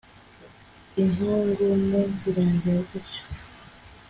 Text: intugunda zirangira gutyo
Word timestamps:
intugunda 1.03 1.99
zirangira 2.17 2.77
gutyo 2.89 3.23